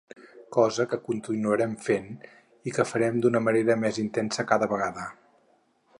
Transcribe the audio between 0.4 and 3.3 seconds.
Cosa que continuarem fent i que farem